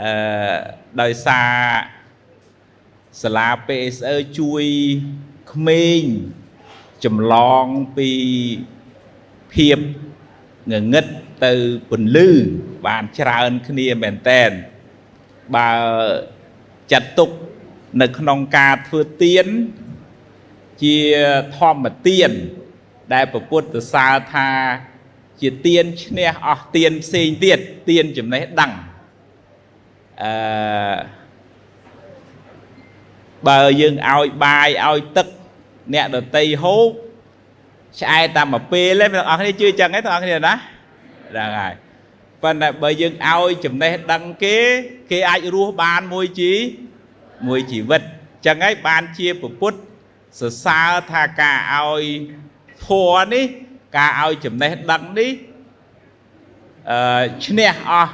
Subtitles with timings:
[0.00, 0.12] អឺ
[1.00, 1.52] ដោយសារ
[3.22, 4.64] សាលា PSE ជួយ
[5.52, 6.02] ក្មេង
[7.04, 7.64] ចម្លង
[7.96, 8.10] ពី
[9.54, 9.78] ភាព
[10.72, 11.06] ងងឹត
[11.44, 11.52] ទៅ
[11.90, 12.28] ពន្លឺ
[12.86, 14.50] បានច្រើនគ្នាមែនតែន
[15.56, 15.70] បើ
[16.92, 17.30] ចាត់ទុក
[18.00, 19.46] នៅក្នុងការធ្វើទៀន
[20.82, 20.96] ជា
[21.56, 22.30] ធម្មទៀន
[23.12, 24.48] ដែលពពុទ្ធសាសថា
[25.40, 28.72] ជាទៀនឈ្នះអស់ទៀនផ្សេងទៀតទៀនចំណេះដឹង
[30.22, 30.34] អឺ
[33.48, 35.26] បើយើងឲ្យបាយឲ្យទឹក
[35.94, 36.88] អ្នកដតីហូប
[38.00, 40.54] ឆ្អែតតាមមួយពេលទេបងប្អូនគ្នាជឿចឹងទេបងប្អូនគ្នាណា
[41.30, 41.74] ហ្នឹងហើយ
[42.42, 44.56] ប៉ុន្តែបើយើងឲ្យចំណេះដឹងគេ
[45.10, 46.52] គេអាចរស់បានមួយជី
[47.46, 48.02] មួយជីវិត
[48.46, 49.78] ចឹងហើយបានជាពុទ្ធ
[50.40, 52.04] សរសើរថាការឲ្យ
[52.86, 53.44] ធัวនេះ
[53.96, 55.30] ការឲ្យចំណេះដឹងនេះ
[56.90, 58.12] អឺឈ្នះអស់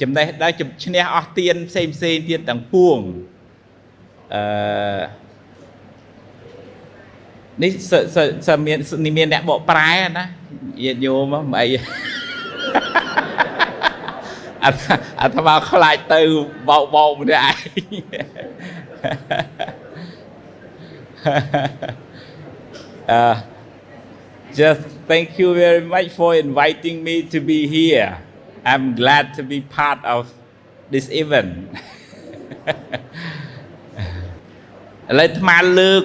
[0.00, 0.52] ចំណេះដឹង
[0.84, 2.98] ឈ្នះអស់ទៀនផ្សេងផ្សេងទៀតទាំងពួង
[4.34, 4.42] អឺ
[7.62, 7.72] នេះ
[8.46, 8.78] សមាន
[9.18, 10.24] មានអ្នកបកប្រែណា
[10.82, 11.66] ញាតិញោមមិនអី
[14.64, 14.80] អត់
[15.20, 16.20] អត់មកខ្លាចទៅ
[16.68, 17.54] បោកបោកម្នាក់ឯង
[23.08, 23.36] uh,
[24.52, 28.18] just thank you very much for inviting me to be here.
[28.72, 30.22] I'm glad to be part of
[30.92, 31.52] this event.
[35.10, 36.02] ឥឡូវអាត្មាលើក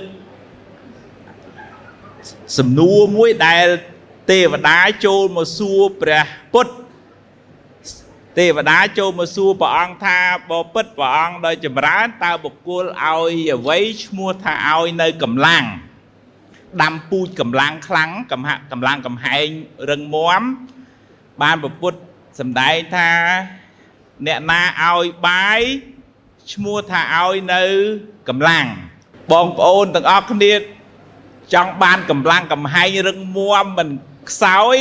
[2.58, 3.67] សំណួរមួយដែល
[4.31, 6.73] ទេវតាចូលមកសួរព្រះពុទ្ធ
[8.38, 10.19] ទេវតាចូលមកសួរព្រះអង្គថា
[10.52, 15.64] បបិទ្ធព្រះអង្គដោយចម្រើនតើបុគ្គលឲ្យអ្វីឈ្មោះថាឲ្យនៅកម្លាំង
[16.81, 19.47] ដាំពូជកម្លាំងខ្លាំងកំហាក់កម្លាំងកំហែង
[19.89, 20.41] រឹងមាំ
[21.41, 22.00] បានពពុទ្ធ
[22.39, 23.09] សម្ដែងថា
[24.28, 25.62] អ្នកណាឲ្យបាយ
[26.53, 27.64] ឈ្មោះថាឲ្យនៅ
[28.30, 28.66] កម្លាំង
[29.31, 30.53] បងប្អូនទាំងអស់គ្នា
[31.53, 33.90] ចង់បានកម្លាំងកំហែងរឹងមាំមិន
[34.30, 34.78] ខ្សោយ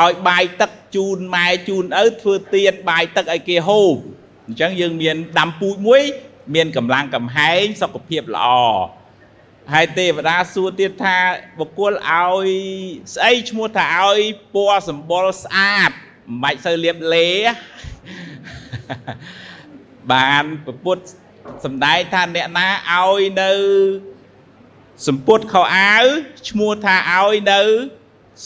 [0.00, 3.94] ឲ្យបាយទឹកជូនម៉ែជូនឪធ្វើទៀនបាយទឹកឲ្យគេហូប
[4.46, 6.02] អញ្ចឹងយើងមានដាំពូជមួយ
[6.54, 8.48] មានកម្លាំងកំហែងសុខភាពល្អ
[9.72, 11.16] ហើយទេវតាសួរទៀតថា
[11.58, 12.48] បុគ្គលឲ្យ
[13.14, 14.20] ស្អីឈ្មោះថាឲ្យ
[14.54, 15.90] ពណ៌សម្បុរស្អាត
[16.28, 17.28] មិនបាច់សូវលាបលេ
[20.12, 20.44] បាន
[20.84, 21.04] ពុទ្ធ
[21.64, 23.52] សំដែងថាអ្នកណាឲ្យនៅ
[25.06, 26.04] សម្ពុតខោអាវ
[26.48, 27.60] ឈ្មោះថាឲ្យនៅ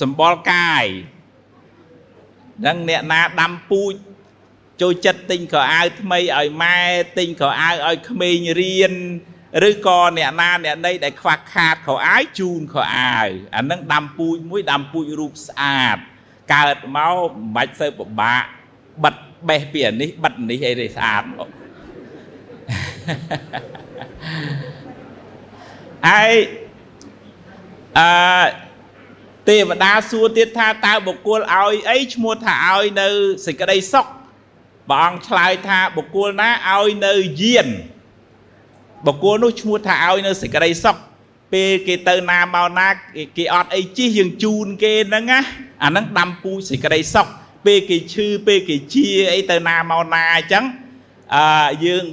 [0.01, 0.87] សម្បល់កាយ
[2.67, 3.93] នឹងអ្នកណាដាំពូជ
[4.81, 6.81] ចូលចិត្តទិញខោអាវថ្មីឲ្យម៉ែ
[7.19, 8.95] ទិញខោអាវឲ្យក្មេងរៀន
[9.69, 15.99] ឬក៏អ្នកណាអ្នកណីដែលខ្វះខាតខោអាវជូនខោអាវអានឹងដាំពូជមួយដាំពូជរូបស្អាត
[16.53, 18.43] កើតមកមិនបាច់ទៅពិបាក
[19.05, 19.15] បិទ
[19.49, 21.49] បេះពីអានេះបិទនេះអីទេស្អាតមក
[26.09, 26.33] ហើយ
[27.99, 28.69] អឺ
[29.49, 33.09] ទេវតាសួរទៀតថាតើបុគ្គលឲ្យអីឈ្មោះថាឲ្យនៅ
[33.47, 34.07] សេចក្តីសុខ
[34.91, 37.69] ព្រះអង្គឆ្លើយថាបុគ្គលណាឲ្យនៅយាន
[39.07, 40.97] បុគ្គលនោះឈ្មោះថាឲ្យនៅសេចក្តីសុខ
[41.53, 42.89] ពេលគេទៅណាមកណា
[43.37, 45.41] គេអត់អីជិះយើងជូនគេហ្នឹងណា
[45.83, 47.27] អាហ្នឹងដាំពូជសេចក្តីសុខ
[47.67, 50.65] ពេលគេឈឺពេលគេជាអីទៅណាមកណាអញ្ចឹង
[51.35, 52.05] អឺយើង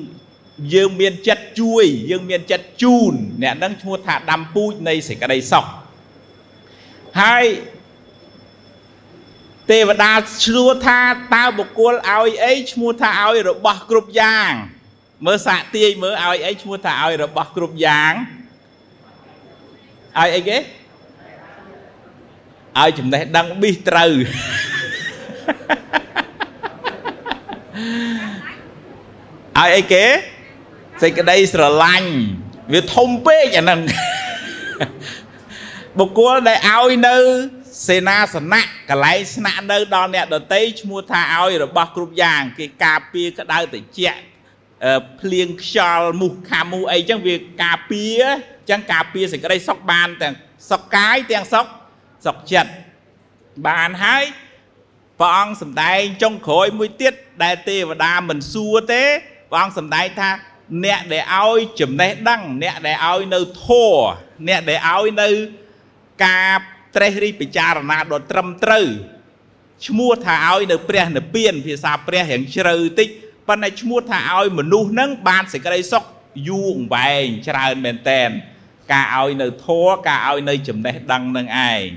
[0.73, 3.13] យើងមានចិត្តជួយយើងមានចិត្តជូន
[3.43, 5.65] អ្នកហ្នឹងឈ្មោះថាដាំពូជនៃសេចក្តីសុខ
[7.21, 7.45] ហើយ
[9.71, 10.11] ទេវតា
[10.45, 10.99] ឆ្លួថា
[11.35, 14.51] តើបុគ្គលឲ្យអីឈ្មោះថាឲ្យរបស់គ្រប់យ៉ាង
[15.25, 18.13] មើលសាកទាយមើលឲ្យអីឈ្មោះថាឲ្យរបស់គ្រប់យ៉ាង
[20.21, 20.57] ឲ្យអីគេ
[22.79, 24.11] ឲ្យចំណេះដឹងប៊ីសត្រូវ
[29.59, 30.05] ឲ្យអីគេ
[31.01, 32.09] សេចក្តីស្រឡាញ់
[32.73, 33.79] វាធំពេកអាហ្នឹង
[35.99, 37.17] បុគ្គលដែលឲ្យនៅ
[37.87, 44.19] សេនាសនៈកន្លែងស្នាក់នៅដល់អ្នកដតីឈ្មោះថាឲ្យរបស់គ្រប់យ៉ាង គេការពារក្តៅត្រជាក់
[45.21, 48.23] ភ្លៀងខ្យល់មុះខាមុះអីចឹងវាការពារ
[48.69, 50.35] ចឹងការពារសេចក្តីសុខបានទាំង
[50.71, 51.65] សុខកាយទាំងសុខ
[52.25, 52.71] សុខចិត្ត
[53.67, 54.23] បានហើយ
[55.19, 57.13] ព្រះអង្គសម្ដែងចុងក្រោយមួយទៀត
[57.43, 59.03] ដែលទេវតាមិនសួរទេ
[59.51, 60.29] ព្រះអង្គសម្ដែងថា
[60.85, 63.93] អ្នកដែលឲ្យចំណេះដឹង អ្នកដែលឲ្យនៅធัว
[64.47, 65.29] អ្នកដែលឲ្យនៅ
[66.25, 66.55] ការ
[66.95, 68.87] ត្រេះរិះពិចារណាដ៏ត្រឹមត្រូវ
[69.87, 73.07] ឈ្មោះថាឲ្យនៅព្រះនិព្វានភាសាព្រះរៀងជ្រៅតិច
[73.47, 76.03] ប៉ុន្តែឈ្មោះថាឲ្យមនុស្សនឹងបានសេចក្តីសុខ
[76.47, 78.29] យូរអង្វែងច្រើនមែនតែន
[78.91, 81.89] ការឲ្យនៅធัวការឲ្យនៅចំណេះដឹងនឹងឯង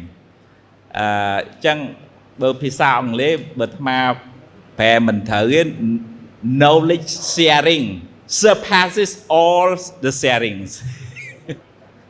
[0.98, 1.78] អឺចឹង
[2.42, 3.98] បើភាសាអង់គ្លេសបើអាត្មា
[4.78, 5.60] ប្រែមិនត្រូវទេ
[6.60, 7.86] knowledge sharing
[8.40, 9.12] surpasses
[9.42, 9.70] all
[10.04, 10.72] the sharings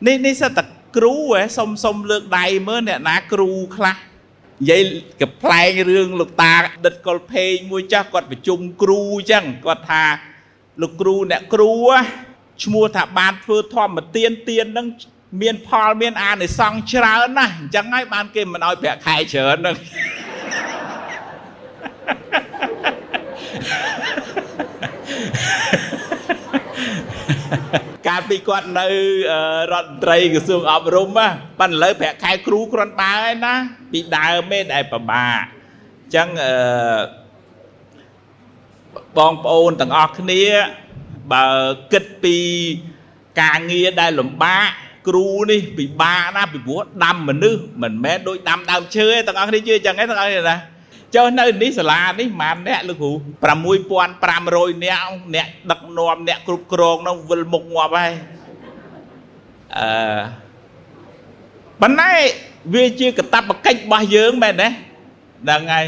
[0.07, 0.63] នេះនេះសិតតែ
[0.97, 4.83] គ្រូហ៎សុំសុំលើកដៃមើលអ្នកណាគ្រូខ្លះនិយាយ
[5.21, 6.53] កប្លែងរឿងលោកតា
[6.85, 10.03] ដិតកុលភេងមួយចាស់គាត់ប្រជុំគ្រូអញ្ចឹងគាត់ថា
[10.81, 11.71] លោកគ្រូអ្នកគ្រូ
[12.63, 14.87] ឈ្មោះថាបានធ្វើធម្មទានទាននឹង
[15.41, 19.75] មានផលមានអានិសង្សច្រើនណាស់អញ្ចឹងហើយបានគេមិនឲ្យប្រាក់ខែច្រើនហ្នឹង
[28.07, 28.87] កាលពីគាត់នៅ
[29.73, 31.27] រដ្ឋមន្ត្រីក្រសួងអប់រំណា
[31.59, 33.53] ប៉ិនឥឡូវប្រាក់ខែគ្រូគ្រាន់បើឯណា
[33.91, 36.53] ពីដើមឯដែលពិបាកអញ្ចឹងអឺ
[39.17, 40.43] បងប្អូនទាំងអស់គ្នា
[41.31, 41.45] បើ
[41.91, 42.37] គិតពី
[43.41, 44.65] ការងារដែលលំបាក
[45.07, 50.57] គ្រូនេះពិបាកណាពីព្រោះដាំមនុស្សមិនមែនដូចដាំដើមឈើទេទាំងអស់គ្នាជឿអញ្ចឹងទេទាំងអស់គ្នាណា
[51.15, 54.99] ចុះនៅនេះសាលានេះប្រហែលអ្នកលោកគ្រូ6500អ្នក
[55.35, 58.11] អ្នកដឹកនាំអ្នកគ្រប់គ្រងនោះវិលមុខងាប់ហើយ
[59.77, 60.21] អឺ
[61.81, 62.11] ប៉ុន្តែ
[62.73, 65.85] វាជាកតបកិច្ចរបស់យើងមែនទេហ្នឹងហើយ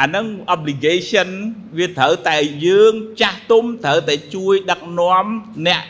[0.00, 1.28] អានឹង obligation
[1.78, 2.36] វាត្រូវតែ
[2.66, 5.24] យើងចាស់ទុំត្រូវតែជួយដឹកនាំ
[5.66, 5.82] អ្នក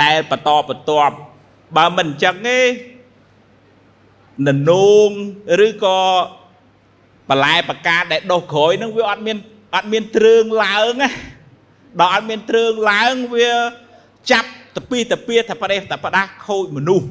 [0.00, 1.14] ដែលបន្តបន្ទាប់
[1.76, 2.60] បើមិនអញ្ចឹងទេ
[4.46, 4.72] នន
[5.08, 5.10] ង
[5.66, 6.00] ឬក៏
[7.28, 9.36] បន្លែបកាដែលដុះក្រោយនឹងវាអត់មាន
[9.74, 11.10] អត់មានទ្រើងឡើងណា
[12.00, 13.50] ដល់អត់មានទ្រើងឡើងវា
[14.32, 17.06] ចាប់តពីតពីថាប្រេះតែផ្ដាស់ខូចមនុស្ស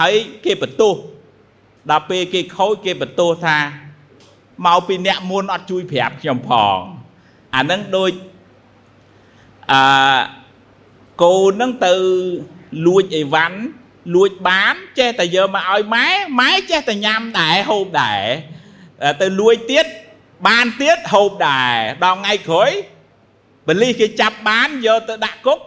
[0.00, 0.14] ហើយ
[0.44, 0.94] គេបន្ទោស
[1.90, 3.56] ដល់ពេលគេខូចគេបន្ទោសថា
[4.66, 6.76] មកពីអ្នកមុនអត់ជួយប្រាប់ខ្ញុំផង
[7.54, 8.12] អានឹងដូច
[9.72, 9.80] អឺ
[11.22, 11.94] កូននឹងទៅ
[12.86, 13.58] លួចអីវ៉ាន់
[14.14, 16.06] លួចបានចេះតែយកមកឲ្យម៉ែ
[16.40, 18.22] ម៉ែចេះតែញ៉ាំដែរហូបដែរ
[19.20, 19.86] ទៅលួចទៀត
[20.48, 21.74] បានទៀតហូបដែរ
[22.04, 22.70] ដល់ថ្ងៃក្រោយ
[23.68, 25.58] បលិសគេចាប់បានយកទៅដាក់គុក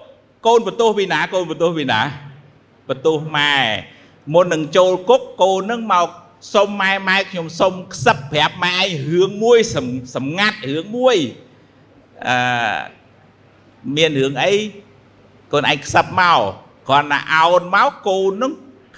[0.46, 2.02] កូនបន្ទោសពីណាកូនបន្ទោសពីណា
[2.90, 3.54] បន្ទោសម៉ែ
[4.34, 6.08] មុននឹងចូលគុកកូននឹងមក
[6.54, 9.60] សុំម៉ែម៉ែខ្ញុំសុំខ្សឹបប្រាប់ម៉ែឯងរឿងមួយ
[10.16, 11.18] សម្ងាត់រឿងមួយ
[12.28, 12.78] អឺ
[13.96, 14.54] មានរឿងអី
[15.52, 16.40] កូនឯងខ្សឹបមក
[16.88, 18.54] គ្រាន់តែអោនមកកូននឹង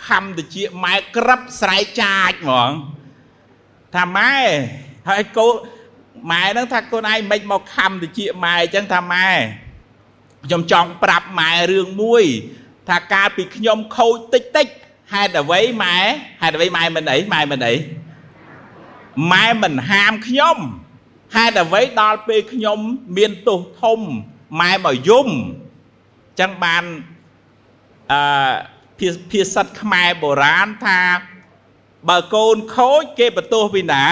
[0.08, 2.72] ខំទៅជាម៉ែក្រឹបស្រែកចាចហ្មង
[3.96, 4.34] ថាម៉ែ
[5.10, 5.54] ហើយកូន
[6.32, 9.28] ម៉ែនឹងថាកូនឯងមិនមកខំទៅជាម៉ែអញ្ចឹងថាម៉ែ
[10.46, 12.24] ខ្ញុំចង់ប្រាប់ម៉ែរឿងមួយ
[12.90, 14.68] ថាកាលពីខ្ញុំខូចតិចតិច
[15.14, 15.98] ហេតុអ្វីម៉ែ
[16.42, 17.74] ហេតុអ្វីម៉ែមិនអីម៉ែមិនអី
[19.32, 20.58] ម៉ែមិនហាមខ្ញុំ
[21.36, 22.80] ហេតុអ្វីដល់ពេលខ្ញុំ
[23.18, 24.00] មានទោសធំ
[24.62, 25.28] ម៉ែមកយំ
[26.40, 26.84] ចឹងបាន
[28.12, 28.52] អឺ
[29.32, 31.02] ភាសាខ្មែរបុរាណថា
[32.10, 34.06] បើកូនខូចគេបន្ទោសពីណា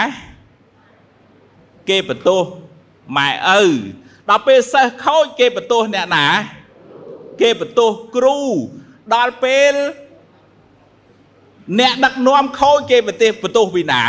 [1.89, 2.41] គេបន្ទោស
[3.17, 3.29] ម៉ែ
[3.61, 3.63] ឪ
[4.29, 6.27] ដល់ពេលសិស្សខូចគេបន្ទោសអ្នកណា
[7.41, 8.39] គេបន្ទោសគ្រូ
[9.15, 9.73] ដល់ពេល
[11.79, 14.03] អ្នកដឹកនាំខូចគេប្រទេសបន្ទោសពីណា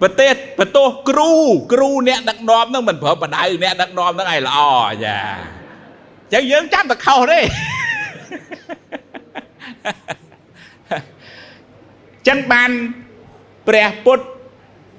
[0.00, 1.32] ប្រទេសបន្ទោសគ្រូ
[1.72, 4.58] គ្រូអ្នកដឹកនាំហ្នឹងមិនប្រើបដៅអ្នកដឹកនាំហ្នឹងឲ្យល្អ
[5.04, 5.16] ចា
[6.32, 7.40] អញ្ចឹងយើងចាំតែខុសទេ
[12.28, 12.70] ចឹងបាន
[13.68, 14.24] ព្រះពុទ្ធ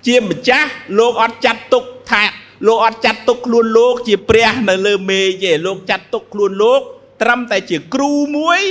[0.08, 0.70] ជាម្ចាស់
[1.00, 2.24] លោកអត់ចាត់ទុកថា
[2.68, 6.82] លោកអត់ចាត់ទុកខ្លួនលោក ជាព្រះ នៅលើមេទេលោកចាត់ទុកខ្លួនលោក
[7.22, 8.62] ត្រឹមតែជាគ្រូមួយ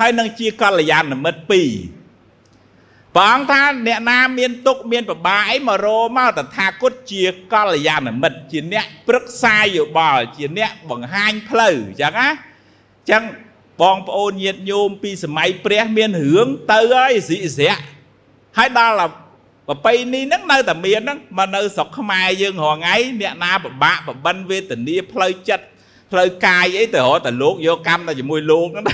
[0.00, 1.70] ហើយនឹងជាកល្យាណមិត្តពីរ
[3.16, 7.22] ព្រះអង្គថាអ្នកណាមានទុកមានប្របាអីមករមកតថាគតជា
[7.52, 13.22] កល្យាណមិត្តជាអ្នកប្រឹក្សាយោបល់ជាអ្នកបង្ហាញផ្លូវអញ្ចឹងណាអញ្ចឹង
[13.80, 17.78] បងប្អូនញាតិញោមពីសម័យព្រះមានរឿងទៅហើយសិសិៈ
[18.58, 19.10] ហើយដល់
[19.68, 25.64] ប្របីនេះហ្នឹងនៅតែមានហ្នឹងមកនៅស្រុកខ្មែរយើងរងថ្ងៃអ្នកណាពិបាកបបិនវេទនាផ្លូវចិត្ត
[26.12, 28.84] ផ្លូវកាយអីទៅរកតែលោកយកកម្មតែជាមួយលោកហ្នឹង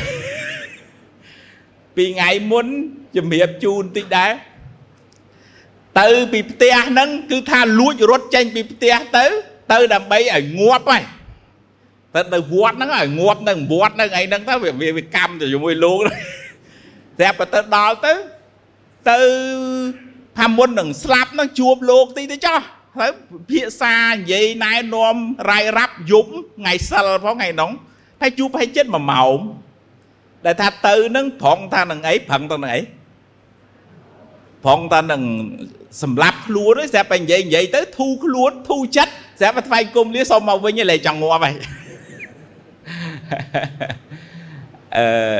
[1.98, 2.66] ពីថ្ងៃមុន
[3.16, 4.32] ជំរាបជូនតិចដែរ
[6.00, 9.24] ទៅពីផ្ទះហ្នឹងគឺថាលួចរត់ចេញពីផ្ទះទៅ
[9.72, 11.04] ទៅដើម្បីឲ្យងាប់ហើយ
[12.14, 15.98] ទៅទៅវត្តហ្នឹងឲ្យងាប់នៅវត្តហ្នឹងឯហ្នឹងទៅវាវាកម្មទៅជាមួយលោក
[17.20, 18.12] តែបើទៅដល់ទៅ
[19.10, 19.18] ទៅ
[20.38, 22.60] ថាមុននឹងស្លាប់នឹងជួបលោកទីទៅចោះ
[22.98, 23.10] ហើយ
[23.50, 25.16] ភាសានិយាយណែនាំ
[25.50, 27.70] រាយរាប់យប់ថ្ងៃសិលផងថ្ងៃនោះ
[28.20, 29.38] ហើយជួបឲ្យចិត្ត1ម៉ោង
[30.44, 32.80] ដែលថាទៅនឹងប្រងថានឹងអីប្រឹងទៅនឹងអី
[34.64, 35.22] ប្រងថានឹង
[36.02, 41.54] សម្លាប់ខ្លួនហ្នឹងស្រាប់តែនិយាយនិយាយទៅធូរខ្លួនធូរចិត្តស្រាប់តែថ្វាយគុំលាសុំមកវិញលេចង់ងាប់ហើយ
[44.96, 45.38] អឺ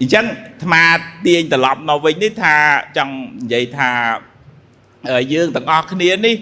[0.00, 0.82] អញ្ចឹងអាត្មា
[1.26, 2.54] ទាញត្រឡប់មកវិញនេះថា
[2.96, 3.90] ចង់និយាយថា
[5.32, 6.36] យើងទាំងអស់គ្នានេះ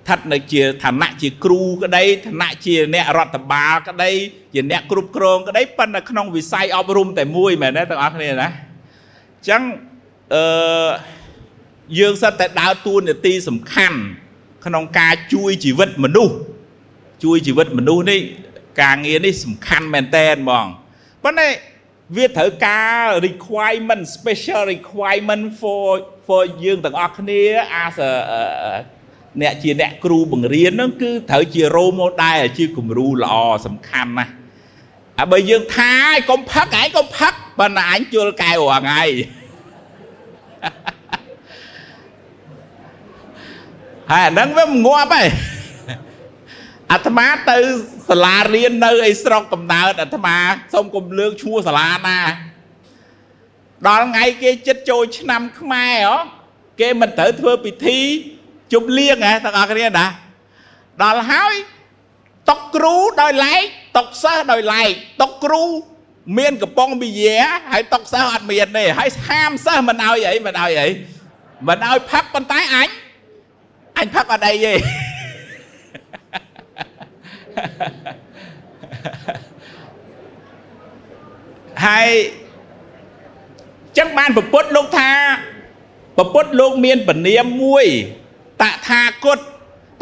[0.00, 4.10] ស្ថិតនៅជាឋានៈជាគ្រូក្តីឋានៈជាអ្នករដ្ឋបាលក្តី
[4.54, 9.62] ជាអ្នកគ្រប់គ្រងក្តីប៉ុន្តែក្នុងវិស័យអប់រំតែមួយមែនទេទាំងអស់គ្នាណាអញ្ចឹង
[10.34, 10.90] អឺ
[11.98, 13.98] យើងសិតតែដើរតួនាទីសំខាន់
[14.66, 16.34] ក្នុងការជួយជីវិតមនុស្ស
[17.24, 18.20] ជួយជីវិតមនុស្សនេះ
[18.82, 20.66] ការងារនេះសំខាន់មែនតើហ្មង
[21.24, 21.48] ប៉ុន្តែ
[22.16, 25.86] វាត្រូវការ requirement special requirement for
[26.26, 27.42] for យើងទាំងអស់គ្នា
[27.84, 28.12] as a
[29.42, 33.34] អ្នកជាអ្នកគ្រូបង្រៀនហ្នឹងគឺត្រូវជា role model ជាគំរូល្អ
[33.66, 34.32] សំខាន់ណាស់
[35.18, 39.02] ហើយបើយើងថាឲ្យកុំផឹកឯងកុំផឹកប៉ុន្តែអញជល់កែវរាល់ថ្ងៃ
[44.10, 45.22] ហើយអាហ្នឹងវាមិនងាប់ទេ
[46.92, 47.58] អាត្មាទៅ
[48.10, 50.36] សាលារៀននៅឯស្រុកកំណើតអាត្មា
[50.74, 52.18] សូមកុំលើកឈ្មោះសាលាណា
[53.86, 56.16] ដល់ថ្ងៃគេចិត្តចូលឆ្នាំខ្មែរហ៎
[56.80, 58.00] គេមិនត្រូវធ្វើពិធី
[58.72, 60.06] ជប់លៀងហ៎ទាំងអស់គ្នាណា
[61.02, 61.54] ដល់ហើយ
[62.50, 63.62] តុកគ្រូដោយឡែក
[63.96, 64.90] តុកសិស្សដោយឡែក
[65.22, 65.62] តុកគ្រូ
[66.38, 67.36] មានកំប៉ុងវិយា
[67.72, 70.88] ហើយតុកសិស្សអត់មានទេហើយហាមសិស្សមិនឲ្យអីមិនឲ្យអី
[71.68, 72.88] មិនឲ្យផឹកប៉ុន្តែអញ
[73.98, 74.74] អញផឹកអត់អីទេ
[81.86, 82.08] ហើយ
[83.98, 85.10] ចឹងបានពពុទ្ធលោកថា
[86.18, 87.86] ពពុទ្ធលោកមានពនាមមួយ
[88.62, 89.38] តថាគត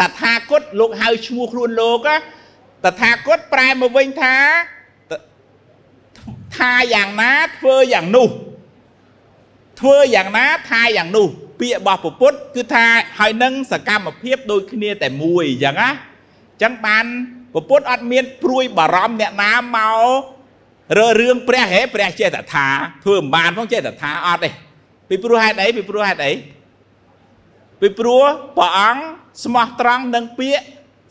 [0.00, 2.08] តថាគតលោកហៅឈ្មោះខ្លួនលោក
[2.84, 4.36] តថាគតប្រែមកវិញថា
[6.56, 8.28] ថាយ៉ាងណាធ្វើយ៉ាងនោះ
[9.80, 11.28] ធ្វើយ៉ាងណាថាយ៉ាងនោះ
[11.60, 12.86] ពាក្យរបស់ពុទ្ធគឺថា
[13.18, 17.04] ហើយនឹងសកម្មភាពដូចគ្នាតែមួយអញ្ចឹងណាអញ្ចឹងបាន
[17.54, 20.38] ពុទ្ធអត់មានព្រួយបារម្ភអ្នកណាមក
[20.98, 22.66] រើរឿងព្រះហេព្រះចេតថា
[23.04, 24.50] ធ្វើមិនបានផងចេតថាអត់ទេ
[25.08, 26.32] ពីព្រោះហេតុអីពីព្រោះហេតុអី
[27.80, 28.24] ពីព្រោះ
[28.58, 29.02] ព្រះអង្គ
[29.44, 30.64] ស្មោះត្រង់នឹងពាក្យ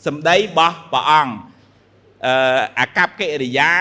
[0.06, 1.34] សម្ដីរបស់ព្រះអង្គ
[2.26, 2.34] អឺ
[2.80, 3.74] អកប្បកិរិយា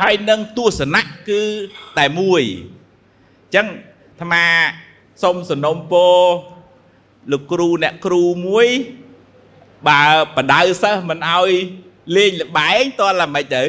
[0.00, 1.42] ហើយនឹងទស្សនៈគឺ
[1.98, 2.42] តែមួយ
[3.42, 4.44] អញ្ចឹងអាត្មា
[5.22, 6.06] សូមសនំពោ
[7.32, 8.68] លោកគ្រូអ្នកគ្រូមួយ
[9.88, 10.00] បើ
[10.36, 11.50] បដៅសិស្សមិនឲ្យ
[12.16, 13.64] លេងលបែងតើល្មិចទៅ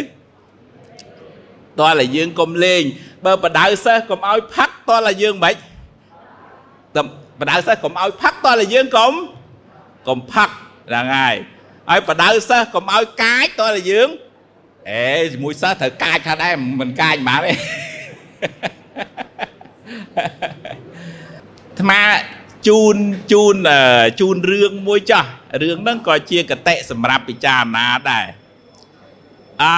[1.79, 2.81] តើតែយើងកុំលេង
[3.25, 5.55] បើបដៅសិស្សកុំឲ្យផាត់តើតែយើងមិន
[6.95, 7.01] តែ
[7.39, 9.11] បដៅសិស្សកុំឲ្យផាត់តើតែយើងកុំ
[10.07, 10.53] កុំផាត់
[10.89, 11.35] ហ្នឹងហើយ
[11.89, 14.09] ហើយបដៅសិស្សកុំឲ្យកាចតើតែយើង
[14.89, 17.55] អេជាមួយសិស្សត្រូវកាចខាត់ដែរមិនកាចហ្មងទេអា
[21.79, 22.01] ត្មា
[22.67, 22.95] ជូន
[23.31, 23.55] ជូន
[24.19, 25.29] ជូនរឿងមួយចាស់
[25.61, 28.25] រឿងហ្នឹងក៏ជាកតិសម្រាប់ពិចារណាដែរ
[29.63, 29.75] អា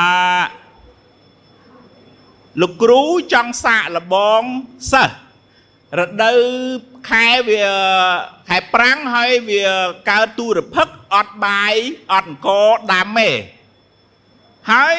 [2.62, 3.04] លោកគ្រូ
[3.34, 4.44] ចង់សាកលបង
[4.92, 5.16] សិស្ស
[6.00, 6.40] រដូវ
[7.10, 7.64] ខែវា
[8.50, 9.64] ខែប្រាំងហើយវា
[10.10, 11.74] កើតទូរភឹកអត់បាយ
[12.14, 12.50] អត់អង្គ
[12.94, 13.30] ដាំទេ
[14.72, 14.98] ហើយ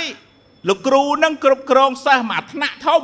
[0.68, 3.02] លោកគ្រូនឹងគ្រប់គ្រងសិស្សមួយថ្នាក់ធំ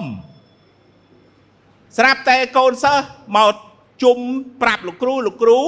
[1.99, 3.05] ស្រាប់តែកូនសិស្ស
[3.37, 3.55] មក
[4.03, 4.19] ជុំ
[4.63, 5.67] ប្រាប់លោកគ្រូលោកគ្រូឥ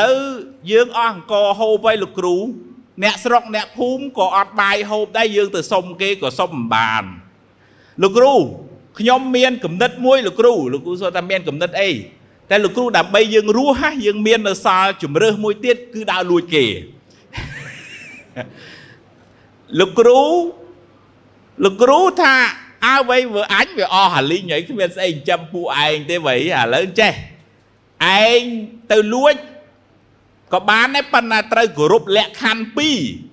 [0.00, 0.18] ឡូវ
[0.70, 2.34] យើងអស់អង្គហូបហើយលោកគ្រូ
[3.02, 7.04] អ្នកស្រុកអ្នកភូមិក៏អត់បាយហូបដែរយើងទៅសុំគេក៏សុំមិនបាន
[8.02, 8.34] លោកគ្រូ
[8.98, 11.90] ខ្ញុំមានគំនិតមួយលោកគ្រូលោកគ្រូសួរថាមានគំនិតអី
[12.50, 16.64] តែលោកគ្រូដើម្បីយើងរស់ហ่ะយើងមាននៅសល់ជំរើសមួយទៀតគឺដើរលួចគេ
[19.80, 20.22] លោកគ្រូ
[21.64, 22.34] លោកគ្រូថា
[22.86, 26.38] អើវៃវើអញវាអស់ហាលីងហើយគ្មានស្អីចិញ្ចឹមពួកឯងទេវៃឥ
[26.74, 27.12] ឡូវចេះ
[28.22, 28.42] ឯង
[28.92, 29.34] ទៅលួច
[30.52, 32.64] ក៏បានដែរប៉ុន្តែត្រូវគោរពលក្ខខណ្ឌ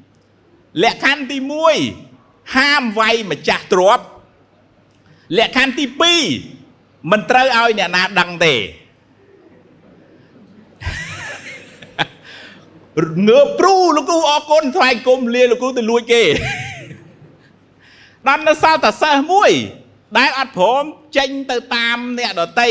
[0.06, 1.38] 2លក្ខខណ្ឌទី
[1.98, 4.06] 1ហាមវាយម្ចាស់ទ្រព្យ
[5.38, 5.86] លក្ខខណ្ឌទី
[6.48, 8.56] 2មិនត្រូវឲ្យអ្នកណាដឹងទេ
[13.28, 16.24] ងើព្រូលោកគ្រូអរគុណថ្វាយគុំលាលោកគ្រូទៅលួចគេ
[18.28, 19.52] ដល់នៅសល់តែសិស្សមួយ
[20.18, 20.84] ដែលអត់ព្រម
[21.18, 22.70] ចេញទៅតាមអ្នកដតី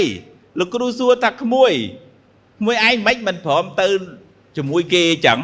[0.59, 1.73] លោកគ្រូសួរថាក្មួយ
[2.61, 3.88] ក្មួយឯងមិនមិនព្រមទៅ
[4.57, 5.38] ជាមួយគេអញ្ចឹង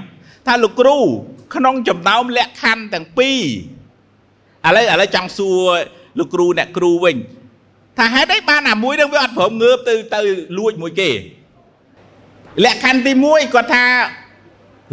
[0.46, 0.98] ថាលោកគ្រូ
[1.54, 3.30] ក្នុងចំណោមលក្ខខណ្ឌទាំងពី
[4.64, 5.68] រឥឡូវឥឡូវចង់សួរ
[6.18, 7.16] លោកគ្រូអ្នកគ្រូវិញ
[7.98, 10.20] ថាហេតុអីបានអាមួយនឹងវាអត់ព្រមងើបទៅទៅ
[10.58, 11.10] លួចមួយគេ
[12.64, 13.84] លក្ខខណ្ឌទី1គាត់ថា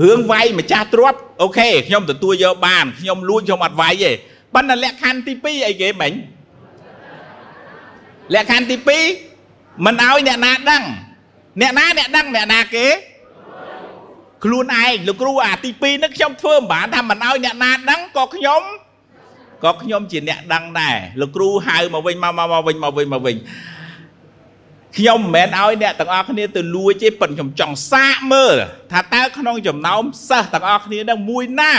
[0.04, 4.12] រឿងវាយម្ចាស់ទ្រព្យអូខេខ្ញុំទទួលយកបានខ្ញុំលួចខ្ញុំអត់វាយទេ
[4.54, 6.14] ប៉ុន្តែលក្ខខណ្ឌទី2អីគេមិញ
[8.34, 8.76] លក្ខខណ្ឌទី
[9.32, 10.84] 2មិនឲ្យអ្នកណាដឹង
[11.62, 12.88] អ្នកណាអ្នកដឹងអ្នកណាគេ
[14.44, 18.62] ខ្លួនឯងលោកគ្រូអាទី2នេះខ្ញុំធ្វើមិនបានថាមិនឲ្យអ្នកណាដឹងក៏ខ្ញុំ
[19.64, 23.38] ក៏ខ្ញុំជាអ្នកដឹងដែរលោកគ្រូហៅមកវិញមកមកវិញមកវិញមកវិញ
[24.98, 28.56] ខ្ញុំមិនមែនឲ្យអ្នកទាំងអស់គ្នាទៅលួចទេប៉ុន្តែខ្ញុំចង់សាកមើល
[28.92, 31.74] ថាតើក្នុងចំណោមសិស្សទាំងអស់គ្នានឹងមួយណា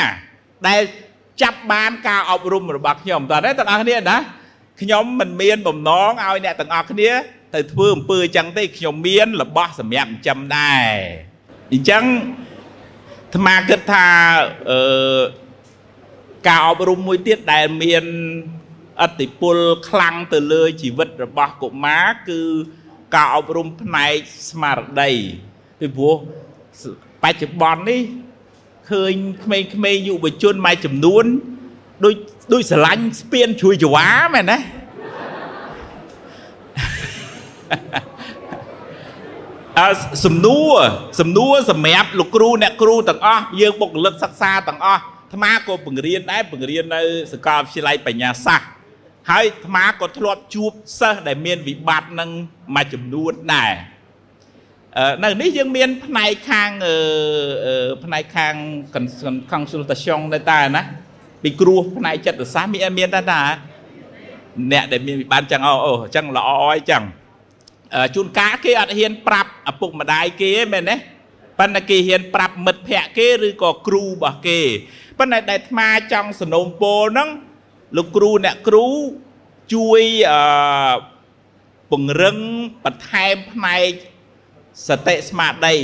[0.69, 0.81] ដែល
[1.43, 4.19] ចាប់បានការអប់រំរបស់ខ្ញុំតើទាំងអស់គ្នាណា
[4.81, 7.11] ខ្ញុំមិនមានបំណងឲ្យអ្នកទាំងអស់គ្នា
[7.55, 10.91] ទៅធ្វើអំពើអញ្ចឹងទេខ្ញុំមានរបស់សម្រាប់ចិញ្ចឹមដែរ
[11.73, 12.05] អញ្ចឹង
[13.33, 14.07] អាត្មាគិតថា
[14.71, 14.81] អឺ
[16.49, 18.05] ការអប់រំមួយទៀតដែលមាន
[19.03, 19.57] អតិពល
[19.89, 22.41] ខ្លាំងទៅលើជីវិតរបស់កុមារគឺ
[23.15, 24.15] ការអប់រំផ្នែក
[24.51, 25.11] ស្មារតី
[25.81, 26.17] ពីព្រោះ
[27.23, 28.01] បច្ចុប្បន្ននេះ
[28.91, 31.25] ឃើញក្មេងៗយុវជនមួយចំនួន
[32.05, 32.15] ដូច
[32.53, 38.34] ដូចស្រឡាញ់ស្ពានជួយចវាមែនណាអើ
[40.25, 40.77] សំណួរ
[41.21, 47.03] សំណួរសម្រាប់លោកគ្រូអ្នកគ្រូទាំងអស់យើងបុគ្គលិកសិក្សាទាំងអស់អាត្មាក៏បង្រៀនដែរបង្រៀននៅ
[47.33, 48.69] សាកលវិទ្យាល័យបញ្ញាសាស្ត្រ
[49.31, 52.31] ហើយអាត្មាក៏ធ្លាប់ជួបសិស្សដែលមានវិបត្តិនឹង
[52.77, 53.73] មួយចំនួនដែរ
[55.25, 56.71] នៅនេះយើងមានផ្នែកខាង
[58.05, 58.55] ផ្នែកខាង
[59.53, 60.83] consultation ដែរតាណា
[61.43, 63.43] ពីគ្រូផ្នែកចិត្តសាស្ត្រមានមានដែរតា
[64.73, 67.05] អ្នកដែលមានវិបត្តិចឹងអូអញ្ចឹងល្អអីចឹង
[68.15, 70.97] ជួនកាលគេអត់ហ៊ានប្រាប់ឪពុកម្ដាយគេមែនទេ
[71.59, 74.61] ប៉ុន្តែគេហ៊ានប្រាប់មិត្តភ័ក្តិគេឬក៏គ្រូរបស់គេ
[75.19, 77.29] ប៉ុន្តែដែលអាត្មាចង់สนុំពោលហ្នឹង
[77.97, 78.87] លោកគ្រូអ្នកគ្រូ
[79.75, 80.95] ជួយអឺ
[81.91, 82.37] ពង្រឹង
[82.85, 83.91] បន្ថែមផ្នែក
[84.89, 85.75] សតិស្មារតី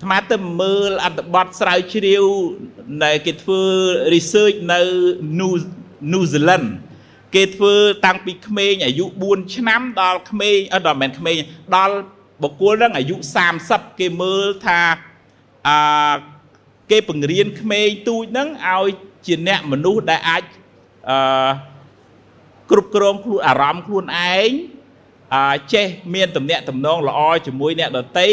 [0.00, 2.24] អាត្មាទៅមើលអត្ថបទស្រាវជ្រាវ
[3.04, 3.62] ដែលគេធ្វើ
[4.14, 4.80] research នៅ
[6.12, 6.68] New Zealand
[7.34, 7.74] គេធ្វើ
[8.06, 11.36] តាំងពីក្មេងអាយុ4ឆ្នាំដល់ក្មេងអត់ដល់មិនក្មេង
[11.76, 11.96] ដល់
[12.42, 13.16] បុគ្គលនឹងអាយុ
[13.58, 14.80] 30គេមើលថា
[15.68, 16.16] អឺ
[16.90, 18.88] គេបង្រៀនក្មេងទូចនឹងឲ្យ
[19.26, 20.42] ជាអ្នកមនុស្សដែលអាច
[21.08, 21.50] អឺ
[22.70, 24.50] គ្រប់គ្រងខ្លួនអារម្មណ៍ខ្លួនឯង
[25.34, 28.28] អឺចេះមានតំណែងតំណងល្អជាមួយអ្នកដតី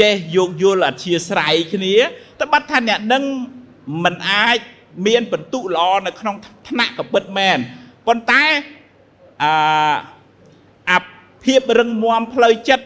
[0.00, 1.94] ចេះយោគយល់អធិស្ឋានគ្នា
[2.38, 3.24] តែបាត់ថាអ្នកនឹង
[4.04, 4.58] មិនអាច
[5.06, 6.36] មានបន្ទុកល្អនៅក្នុង
[6.68, 7.58] ថ្នាក់កពិតមែន
[8.06, 8.44] ប៉ុន្តែ
[9.42, 9.52] អឺ
[10.90, 10.98] អា
[11.44, 12.84] ភាពរឹងមាំផ្លូវចិត្ត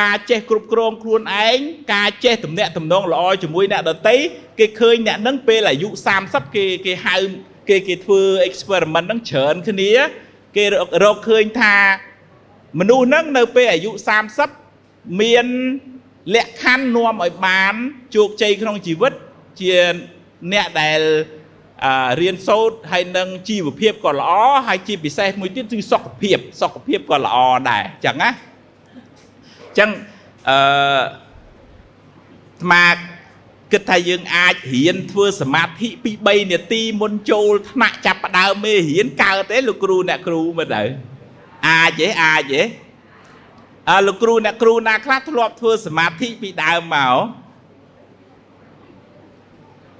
[0.00, 1.58] ការចេះគ្រប់គ្រងខ្លួនឯង
[1.94, 4.16] ការចេះទំនាក់ទំនងល្អជាមួយអ្នកដតី
[4.58, 5.88] គេឃើញអ្នកនឹងពេលអាយុ
[6.22, 7.16] 30គេគេហៅ
[7.68, 9.90] គេគេធ្វើ experiment ហ្នឹងច្រើនគ្នា
[10.56, 10.64] គេ
[11.04, 11.76] រកឃើញថា
[12.80, 13.90] មនុស្សហ្នឹងនៅពេលអាយុ
[14.54, 15.46] 30មាន
[16.34, 17.74] លក្ខខណ្ឌនាំឲ្យបាន
[18.14, 19.12] ជោគជ័យក្នុងជីវិត
[19.60, 19.74] ជា
[20.52, 21.00] អ្នកដែល
[22.20, 24.32] រៀនសូត្រហើយនឹងជីវភាពក៏ល្អ
[24.68, 27.36] ហើយជាពិសេសមួយទៀតគឺសុខភាពសុខភាពក៏ល្អ
[27.70, 29.90] ដែរអញ្ចឹងណាអញ្ចឹង
[30.48, 30.56] អឺ
[32.62, 32.84] ស្មា
[33.72, 40.82] គិតថាយើងអាចរៀនធ្វើសមាធិពី3នាទីមុនចូលថ្នាក់ចាប់ផ្ដើមមេរៀនកើតទេលោកគ្រូអ្នកគ្រូមើលទៅ
[41.68, 42.62] អាចទេអាចទេ
[43.90, 47.16] អើលោកគ្រូអ្នកគ្រូណាខ្លះធ្លាប់ធ្វើសមាធិពីដើមមក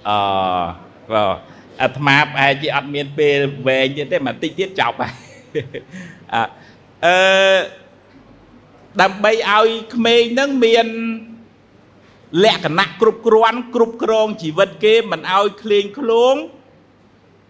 [0.08, 0.18] អឺ
[1.12, 5.12] បាទ អាត្មាប្រហែលជាអត់មានពេលវែងទៀតទេបន្តិចទៀតចប់ហើយ
[7.04, 7.58] អឺ
[9.00, 10.86] ដើម្បីឲ្យក្មេងនឹងមាន
[12.44, 16.34] លក្ខណៈគ្រប់គ្រាន់គ្រប់គ្រងជីវិតគេមិនឲ្យឃ្លៀងឃ្លោង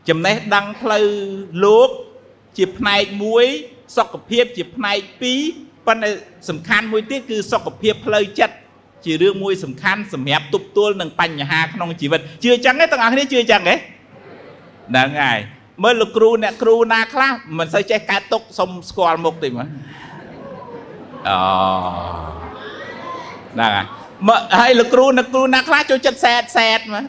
[0.08, 1.06] ចំណេះដឹងផ្លូវ
[1.64, 1.90] លោក
[2.56, 3.44] ជាផ្នែកមួយ
[3.96, 5.40] សុខភាពជាផ្នែកពីរ
[5.86, 6.10] ប៉ុន្តែ
[6.48, 8.54] សំខាន់មួយទៀតគឺសុខភាពផ្លូវចិត្ត
[9.04, 13.74] ជារឿងមួយសំខាន់សម្រាប់ទប់ទល់នឹងបញ្ហាក្នុងជីវិតជឿអញ្ចឹងទេទាំងអស់គ្នាជឿអញ្ចឹងទេ
[14.92, 15.38] ហ្នឹងហើយ
[15.82, 19.68] មើលលោកគ្រូអ្នកគ្រូណាខ្លះមិនសូវចេះកើតទុកសុំស្គាល់មុខទេមើល
[21.28, 21.36] អូ
[23.54, 23.86] ហ្នឹងហើយ
[24.28, 27.04] មើលហើយលោកគ្រូអ្នកគ្រូណាខ្លះចូលចិត្តសែតសែតមើល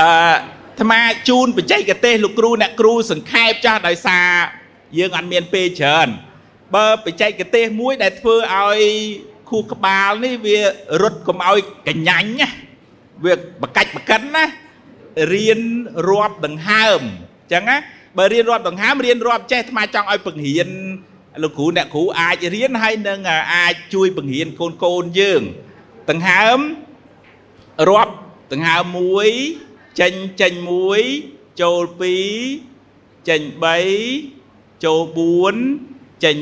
[0.00, 0.34] អឺអា
[0.80, 4.28] ត្មាជូនបច្ចេកទេសលោកគ្រូអ្នកគ្រូសង្ខេបចាស់ដោយសារ
[4.98, 6.08] យើងអត់មានពេលច្រើន
[6.74, 8.80] បើបច្ចេកទេសមួយដែលធ្វើឲ្យ
[9.50, 10.58] ខួរក្បាលនេះវា
[11.02, 12.48] រត់កុំឲ្យកញ្ញាញ់ណា
[13.24, 14.44] វាបកាច់បកិនណា
[15.34, 15.60] រៀន
[16.08, 17.76] រាប់ដង្ហើមអញ្ចឹងណា
[18.18, 20.68] បើរៀនរាប់ដង្ហើមរៀនរាប់ចេះថ្មចង់ឲ្យបង្រៀន
[21.42, 23.20] លោកគ្រូអ្នកគ្រូអាចរៀនហើយនឹង
[23.54, 25.42] អាចជួយបង្រៀនកូនកូនយើង
[26.10, 26.58] ដង្ហើម
[27.90, 28.14] រាប់
[28.52, 28.98] ដង្ហើម
[29.42, 30.52] 1ចេញចេញ
[31.08, 31.82] 1ចូល
[32.54, 33.42] 2ចេញ
[34.12, 35.00] 3ចូល
[35.62, 36.36] 4ចេញ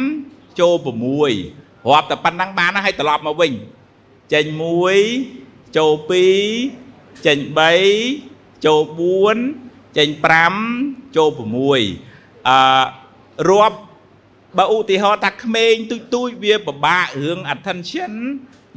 [0.00, 3.52] 5ចូល6 រាប់តែប៉ុណ្ណឹងបានហើយត្រឡប់មកវិញ
[4.32, 4.44] ចេញ
[5.10, 5.92] 1ចូល
[6.60, 7.38] 2ចេញ
[7.98, 8.82] 3ចូល
[9.36, 10.08] 4ចេញ
[10.62, 12.82] 5ចូល6អឺ
[13.50, 13.78] រាប់
[14.58, 18.12] បើឧទាហរណ៍ថាក្មេងទូចទូចវាពិបាករឿង attention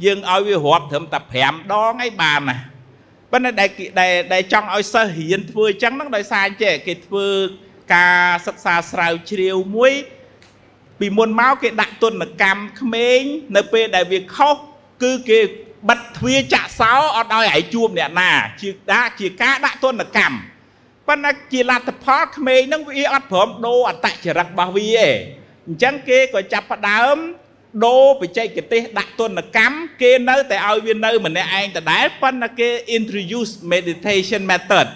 [0.04, 2.58] យើងឲ្យវារាប់ត្រឹមតែ5ដងឯងបានណា
[3.32, 7.26] ប៉ុន្តែដែលដែលដែលចង់ឲ្យសិស្សរៀនធ្វើអញ្ចឹងហ្នឹងដោយសារចេះគេធ្វើ
[7.94, 9.92] ការសិក្សាស្រាវជ្រាវមួយ
[11.00, 13.20] ពីមុនមកគេដាក់ទុនកម្មក្មេង
[13.56, 14.56] នៅពេលដែលវាខុស
[15.02, 15.40] គឺគេ
[15.88, 18.30] បិទទ្វារចាក់សោអត់ឲ្យឯងជួបអ្នកណា
[18.60, 20.36] ជាដាក់ជាការដាក់ទុនកម្ម
[21.08, 25.08] ប៉ុន្តែជាលទ្ធផលក្មេងហ្នឹងវាអត់ព្រមដូរអត្តចរិតរបស់វាទេ
[25.66, 27.16] អញ្ចឹងគេក៏ចាប់ផ្ដើម
[27.86, 34.86] ដូរបច្ចេកទេសដាក់ទុនកម្មគេនៅតែឲ្យវានៅម្នាក់ឯងដដែលប៉ុន្តែគេ introduce meditation method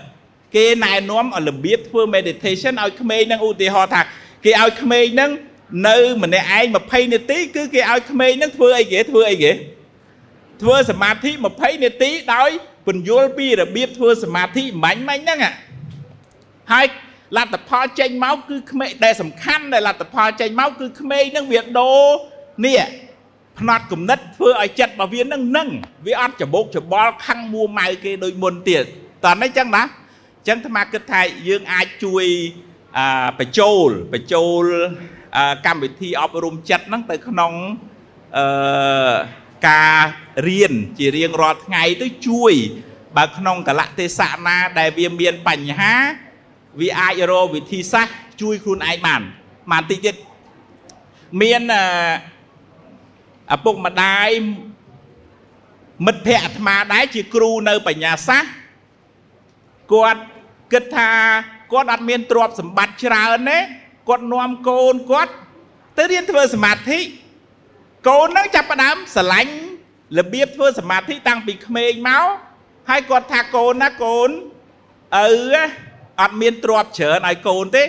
[0.56, 4.02] គេណែនាំឲ្យរបៀបធ្វើ meditation ឲ្យក្មេងនឹងឧទាហរណ៍ថា
[4.44, 5.30] គេឲ្យក្មេងនឹង
[5.86, 9.52] នៅម្នាក់ឯង20នាទីគឺគេឲ្យក្មេងនឹងធ្វើអីគេធ្វើអីគេ
[10.62, 12.50] ធ្វើសមាធិ20នាទីដោយ
[12.86, 15.40] ពន្យល់ពីរបៀបធ្វើសមាធិមាញ់មាញ់ហ្នឹង
[16.72, 16.86] ហើយ
[17.36, 22.04] លទ្ធផលចេញមកគឺក្មេងដែលសំខាន់ដែលលទ្ធផលចេញមកគឺក្មេងនឹងវាដូរ
[22.66, 22.80] នេះ
[23.58, 25.68] ផ្នត់គំនិតធ្វើឲ្យចិត្តរបស់វានឹងនឹង
[26.06, 28.84] វាអត់ច្បោកច្បល់ខឹងមួម៉ៅគេដូចមុនទៀត
[29.24, 29.82] តើនេះចឹងណា
[30.48, 32.24] ចឹងអាត្មាគិតថាយើងអាចជួយ
[32.98, 33.00] អ
[33.38, 34.64] បញ្ចូលបញ្ចូល
[35.66, 37.52] កម្មវិធីអប់រំចិត្តហ្នឹងទៅក្នុង
[38.38, 39.14] អឺ
[39.68, 39.98] ការ
[40.48, 42.52] រៀនជារៀងរាល់ថ្ងៃទៅជួយ
[43.16, 45.94] បើក្នុងកលៈទេសៈណាដែលវាមានបញ្ហា
[46.80, 49.20] វាអាចរកវិធីសាស្ត្រជួយខ្លួនឯងបាន
[49.70, 50.14] បានតិចទៀត
[51.42, 51.62] មាន
[53.54, 54.28] ឪពុកម្ដាយ
[56.06, 58.50] មិត្តភ័ក្តិអាត្មាដែរជាគ្រូនៅបញ្ញាសាស្ត្រ
[59.92, 60.22] គាត់
[60.72, 61.10] គិតថា
[61.72, 63.58] គាត់អត់មានទ្រព្យសម្បត្តិច្រើនទេ
[64.08, 65.32] គាត់នាំកូនគាត់
[65.96, 66.98] ទៅរៀនធ្វើសមាធិ
[68.08, 69.52] កូននឹងចាប់ផ្ដើមស្រឡាញ់
[70.18, 72.26] របៀបធ្វើសមាធិតាំងពីក្មេងមក
[72.90, 75.26] ហើយគាត់ថាកូនណាកូនឪ
[76.20, 77.82] អត់មានទ្រព្យច្រើនឲ្យកូនទេ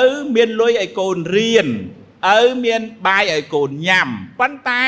[0.00, 0.02] ឪ
[0.34, 1.66] មានលុយឲ្យកូនរៀន
[2.36, 4.08] ឪមានបាយឲ្យកូនញ៉ាំ
[4.40, 4.84] ប៉ុន្តែ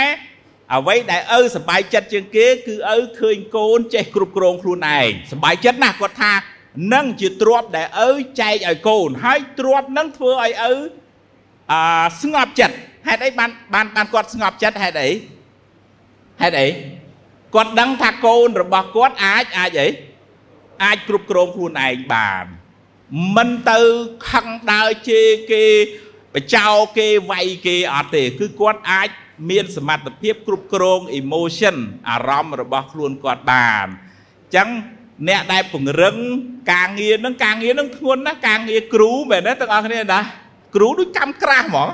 [0.74, 6.32] អ្វីដែលឪសប្បាយចិត្តជាងគេ គឺឪឃើញកូនចេះគ្រប់គ្រងខ្លួនឯងសប្បាយចិត្តណាស់គាត់ថា
[6.94, 10.72] នឹងជាទ្របដែលឪចែកឲ្យកូន ហើយទ្របនឹងធ្វើឲ្យឪ
[11.72, 11.82] អឺ
[12.22, 12.76] ស្ងប់ចិត្ត
[13.08, 15.10] ហេតុអីបានបានបានគាត់ស្ងប់ចិត្តហេតុអី
[16.42, 16.68] ហេតុអី
[17.54, 19.88] គាត់ដឹងថាកូនរបស់គាត់អាចអាចអី
[20.84, 22.44] អាចគ្រប់គ្រងខ្លួនឯងបាន
[23.36, 23.80] មិនទៅ
[24.30, 25.64] ខឹងដើរជេរគេ
[26.34, 29.08] បចោគេវាយគេអត់ទេ គឺគាត់អាច
[29.50, 31.76] មានសមត្ថភាពគ្រប់គ្រង emotion
[32.08, 34.68] អារម្មណ៍របស់ខ្លួនគាត់បានអញ្ចឹង
[35.26, 36.16] អ្នកដែលពង្រឹង
[36.72, 40.20] ការងារនឹងការងារនឹងធ្ងន់ណាស់ការងារគ្រូមែនទេទាំងអស់គ្នាណា
[40.74, 41.88] គ្រូដូចកម្មក្រាស់ហ្មង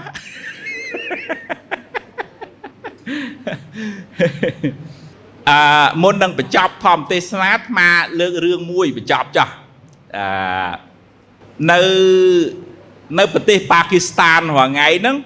[5.51, 5.59] អឺ
[6.03, 7.89] មុននឹងបញ្ចប់ធម្មទេសនាអាត្មា
[8.21, 9.49] លើករឿងមួយបញ្ចប់ចោះ
[10.17, 10.73] អឺ
[11.71, 11.81] នៅ
[13.19, 15.17] នៅប្រទេសប៉ាគីស្ថានរាល់ថ្ងៃហ្នឹង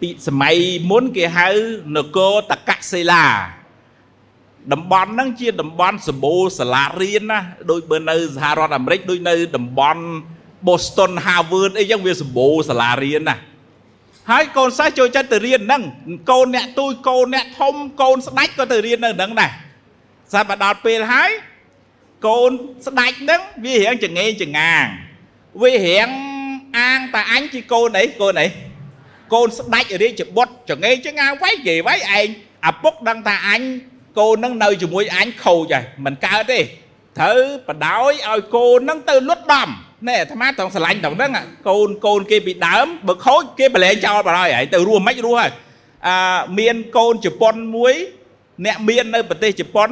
[0.00, 0.56] ពីសម័យ
[0.90, 1.48] មុនគេហៅ
[1.96, 3.24] នគរតកសិលា
[4.72, 10.02] តំបន់ហ្នឹងជាតំបន់សម្បូរសាលារៀនណាដូចបើនៅសហរដ្ឋអាមេរិកដូចនៅតំបន់
[10.68, 13.36] Boston Harvard អីចឹងវាសម្បូរសាលារៀនណា
[14.30, 15.82] ហើយកូនសិស្សចូលចិត្តទៅរៀនហ្នឹង
[16.30, 19.50] កូនអ្នកទូយកូនអ្នកធំកូនស្ដាច់ក៏ទៅរៀននៅហ្នឹងដែរ
[20.32, 21.30] សាប់មកដល់ពេលហើយ
[22.26, 22.50] កូន
[22.86, 24.84] ស្ដាច់ហ្នឹងវារៀងចងេងចងាង
[25.62, 26.08] វារៀង
[26.78, 28.46] អាងតាអញជាកូនអីកូនអី
[29.32, 32.28] កូនស្ដាច់រាជបុត្រចងេងចងាងវាយគេវាយឯង
[32.68, 33.60] ឪពុកដឹងថាអញ
[34.18, 36.60] កូននឹងនៅជាមួយអញខូចហើយមិនកើតទេ
[37.18, 39.68] ត្រូវបដោយឲ្យកូននឹងទៅលុតដំ
[40.08, 41.32] ណែអាត្មាត្រង់ស្រឡាញ់ត្រង់ហ្នឹង
[41.68, 45.52] កូនកូនគេពីដើមបើខូចគេប្រឡែងចោលបដ ாய் ហើយទៅរស់មិនរស់ហើយ
[46.06, 46.16] អឺ
[46.58, 47.94] មានកូនជប៉ុនមួយ
[48.64, 49.90] អ្នកមាននៅប្រទេសជប៉ុន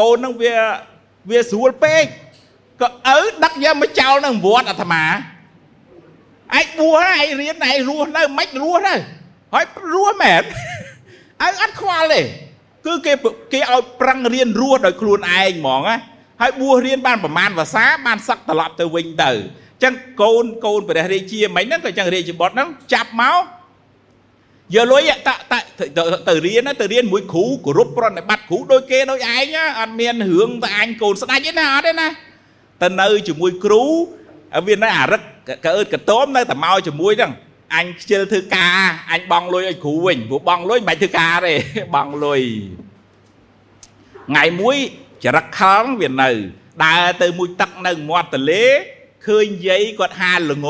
[0.00, 0.54] កូននឹងវា
[1.30, 2.04] វាស្រួលពេក
[2.80, 5.04] ក៏ឪដឹកយកមកចោលនៅវត្តអាត្មា
[6.58, 8.94] ឯងបួសហើយឯងរៀនឯងរស់នៅមិនរស់ទៅ
[9.54, 10.42] ហើយរស់មែន
[11.42, 12.20] ឪអត់ខ្វល់ទេ
[12.86, 13.12] គឺគេ
[13.52, 15.96] គេឲ្យប្រឹងរៀនរស់ដោយខ្លួនឯងហ្មងណា
[16.40, 23.42] ហើយបួសរៀនបានប្រមាណភាសាបានសឹកត្រឡប់ទៅវិញទៅអញ្ចឹងកូនកូនព្រះរាជាមិញហ្នឹងក៏អញ្ចឹងរាជបុត្រហ្នឹងចាប់មក
[24.74, 25.54] យកលុយតត
[26.28, 32.08] ទៅរៀនទៅរៀនមួយគ្រូគោរពប្រណិប័តគ្រូដូចគេដូចឯងអត់មានរឿងតែអញកូនស្ដាច់ទេណាអត់ទេណា
[32.82, 33.84] ទៅនៅជាមួយគ្រូ
[34.66, 35.22] វានៅអារឹក
[35.64, 37.32] កអឺតកតោមនៅតែមកជាមួយហ្នឹង
[37.76, 38.78] អញខ្ជិលធ្វើការ
[39.12, 41.54] អញបងលុយឲ្យគ្រូវិញព្រោះបងលុយមិនបាច់ធ្វើការទេ
[41.94, 42.42] បងលុយ
[44.28, 44.76] ថ្ងៃមួយ
[45.24, 46.30] ចរិតខំវានៅ
[46.84, 48.64] ដើរទៅមួយទឹកនៅមាត់ទន្លេ
[49.26, 50.68] ឃើញយាយគាត់ហាលល្ង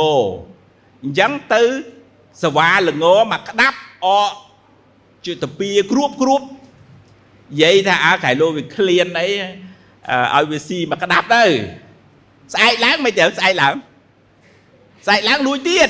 [1.03, 1.62] អញ្ចឹងទៅ
[2.43, 4.31] សវ៉ាល្ងមកក្តាប់អក
[5.27, 6.43] ជាតពីគ្រួបគ្រួប
[7.62, 9.29] យាយថាអើកែលោវាឃ្លានអី
[10.35, 11.45] ឲ្យវាស៊ីមកក្តាប់ទៅ
[12.53, 13.75] ស្អែកឡើងមិនទៅស្អែកឡើង
[15.07, 15.88] ស្អែកឡើងលួចទៀត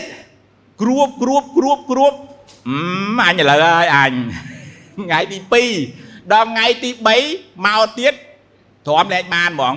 [0.80, 2.12] គ្រួបគ្រួបគ្រួបគ្រួប
[2.68, 4.12] អឺអញឥឡូវហើយអញ
[4.98, 5.38] ថ្ងៃទី
[5.84, 6.90] 2ដល់ថ្ងៃទី
[7.26, 8.12] 3មកទៀត
[8.86, 9.74] ទ្រាំលែងបានហ្មង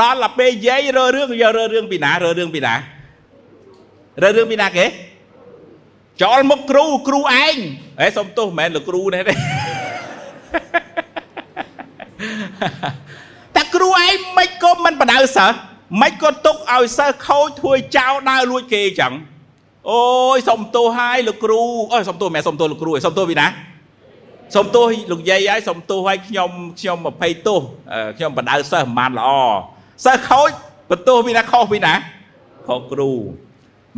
[0.00, 2.74] ដល់ទៅពេលយាយរើរឿងយករើរឿងពីណារើរឿងពីណា
[4.22, 4.86] រើរឿងពីណាគេ
[6.22, 7.56] ចោលមុខគ្រូគ្រូឯង
[8.00, 9.34] ហេសុំទោសមិនមែនលោកគ្រូនេះទេ
[13.54, 15.56] តែគ្រូឯងមិនក៏មិនបដៅសិស្ស
[16.02, 19.14] មិនក៏ទុកឲ្យសិស្សខូចធ្វើចោលដើរលួចគេអញ្ចឹង
[19.88, 20.02] អូ
[20.36, 21.62] យសុំទោសហើយលោកគ្រូ
[21.92, 23.46] អើយសុំទោសមិនសុំទោសលោកគ្រូឯងសុំទោសពីណា
[24.54, 27.60] សុំទោសលោកយាយហើយសុំទោសហើយខ្ញុំខ្ញុំ20ទោស
[28.16, 29.28] ខ្ញុំបដៅសិស្សមិនបានល្អ
[30.04, 30.50] សិស្សខូច
[30.90, 31.94] បន្ទោសពីណាខុសពីណា
[32.66, 33.10] ខុសគ្រូ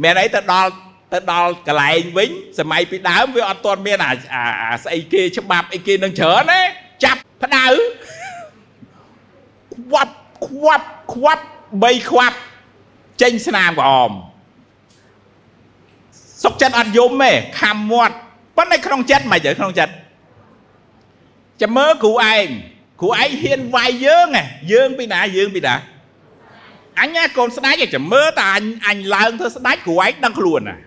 [0.03, 0.71] មានអីទៅដល់
[1.13, 6.61] ទៅដល់កន្លែងវិញសម័យពីដើមវាអត់ទាន់មានអាស្អីគេច្បាប់អីគេនឹងច្រើនទេ
[7.05, 7.67] ចាប់ផ្ដៅ
[9.75, 10.13] ខ្វាប់
[10.47, 12.37] ខ្វាប់ខ្វាប់3ខ្វាប់
[13.23, 14.13] ចេញស្នាមក្អម
[16.44, 18.16] សុកចិត្តអត់យំទេខំមាត់
[18.58, 19.94] ប៉ុន្តែក្នុងចិត្តមិនទៅក្នុងចិត្ត
[21.62, 22.48] ចាំមើលគ្រូឯង
[23.02, 25.76] គ្រូឯងហ៊ានវាយយើងហ៎យើងពីណាយើងពីណា
[27.00, 30.78] អញកូនស្ដេចចាំមើលតែអញអញឡើងធ្វើស្ដេចគ្រូឯងដឹងខ្លួនណា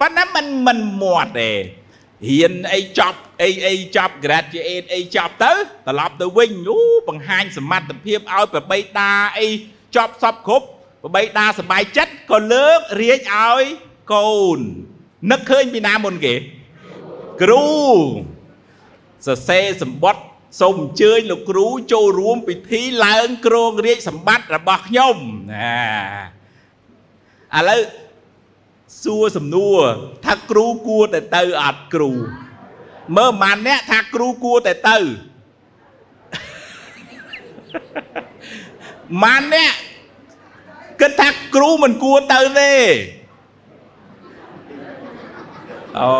[0.00, 1.50] ប៉ុន្តែมันមិនមាត់ទេ
[2.28, 5.52] រៀនអីចប់អីអីចប់ graduate អីចប់ទៅ
[5.86, 6.78] ត្រឡប់ទៅវិញអូ
[7.08, 9.48] បង្ហាញសមត្ថភាពឲ្យប្របីតាអី
[9.96, 10.66] ចប់សពគ្រប់
[11.02, 13.62] ប្របីតាសบายចិត្តក៏លើករាជឲ្យ
[14.13, 14.59] កូន
[15.31, 16.33] នឹកឃើញពីណាមុនគេ
[17.41, 17.67] គ្រូ
[19.25, 20.23] សរសេរសម្បត្តិ
[20.61, 25.15] សូមអញ្ជើញលោកគ្រូចូលរួមពិធីឡើងគ្រងរាជសម្បត្តិរបស់ខ្ញុំ
[25.53, 25.79] ណា
[27.57, 27.81] ឥឡូវ
[29.03, 29.79] សួរសំណួរ
[30.25, 32.11] ថាគ្រូគួរតែទៅអត់គ្រូ
[33.17, 34.97] មើលម៉ានអ្នកថាគ្រូគួរតែទៅ
[39.23, 39.73] ម៉ានអ្នក
[41.01, 42.73] គិតថាគ្រូមិនគួរទៅទេ
[45.97, 46.11] អូ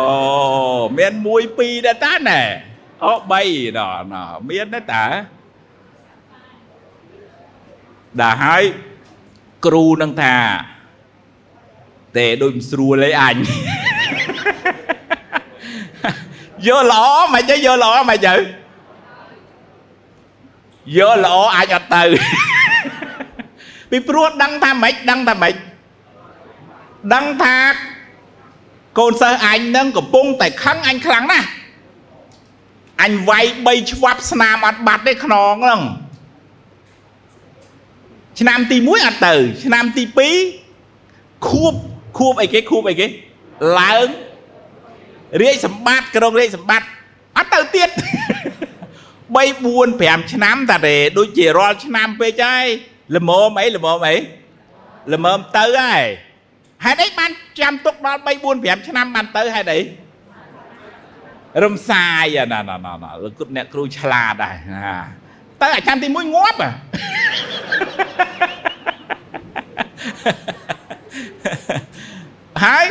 [0.96, 2.40] មាន1 2ដែរតាណែ
[3.04, 4.14] អូ3ដល់ណ
[4.48, 5.04] មានដែរតា
[8.20, 8.62] ដល់ហើយ
[9.64, 10.34] គ្រូនឹងថា
[12.16, 13.36] ទេដូចមិនស្រួលឯអញ
[16.66, 17.04] យកល្អ
[17.34, 18.34] មិនទៅយកល្អមិនទៅ
[20.96, 22.02] យកល្អអាចអត់ទៅ
[23.90, 25.54] ពីព្រោះដឹងថាម៉េចដឹងថាម៉េច
[27.14, 27.54] ដឹងថា
[29.00, 31.48] កូនសិស្សអញនឹងកំពុងតែខឹងអញខ្លាំងណាស់
[33.02, 35.80] អញវាយ3ឆ្វាប់ស្នាមអត់បាត់ទេខ្នងហ្នឹង
[38.40, 39.34] ឆ្នាំទី1អត់ទៅ
[39.64, 40.04] ឆ្នាំទី
[40.78, 41.74] 2ខួប
[42.18, 43.06] ខួបអីគេខួបអីគេ
[43.80, 44.06] ឡើង
[45.42, 46.88] រាជសម្បត្តិក្រុងរាជសម្បត្តិ
[47.36, 47.94] អត់ទៅទៀត3
[49.36, 52.66] 4 5ឆ្នាំតាទេដូចជារាល់ឆ្នាំពេកហើយ
[53.16, 54.16] ល្មមអីល្មមអី
[55.12, 56.06] ល្មមទៅហើយ
[56.84, 59.80] ហេតុអីបានចាំទុកដល់3 4 5ឆ្នាំបានទៅហេតុអី
[61.64, 64.96] រំសាយណាណាណាណាលោកអ្នកគ្រូឆ្លាតដែរណា
[65.62, 66.58] ទៅអាចាំទី1ងាប់
[72.64, 72.84] ហើយ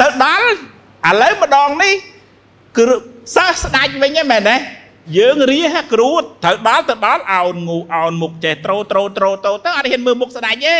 [0.00, 0.46] ទៅដល់
[1.08, 1.94] ឥឡូវម្ដងនេះ
[2.78, 2.84] គឺ
[3.36, 4.56] សិស្សស្ដាច់វិញហ្នឹងមែនទេ
[5.18, 6.10] យើងរៀហគ្រូ
[6.44, 10.78] ត្រូវដល់ទៅដល់អោនងូអោនមុខចេះត្រូត្រូត្រូទៅទៅអត់ហ៊ានមើលមុខស្ដាច់ទេ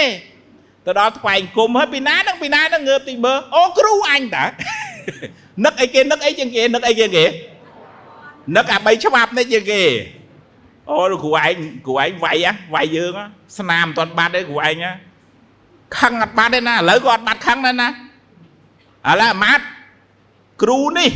[0.87, 4.45] ទៅដល់ថ្វាយគុំហើយពីណានឹងពីណានឹងងើបទីមើលអូគ្រូអញតា
[5.65, 7.25] នឹកអីគេនឹកអីជាងគេនឹកអីជាងគេ
[8.57, 9.83] នឹកអា3ច្បាប់នេះជាងគេ
[10.91, 11.55] អូលោកគ្រូឯង
[11.87, 12.37] គ្រូឯងវាយ
[12.75, 13.13] វាយយើង
[13.59, 14.85] ស្នាមមិនទាន់បាត់ទេគ្រូឯង
[15.99, 17.91] ខឹងអត់បាត់ទេណាឥឡូវក៏អត់បាត់ខឹងដែរណាឥ
[19.21, 19.65] ឡូវអាម៉ាត់
[20.63, 21.11] គ្រូនេះ